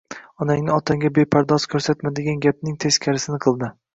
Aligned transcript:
Onangni 0.45 0.71
otangga 0.75 1.11
bepardoz 1.17 1.67
ko‘rsatma 1.75 2.13
degan 2.21 2.41
gapning 2.47 2.79
teskarisini 2.87 3.41
qildi 3.47 3.73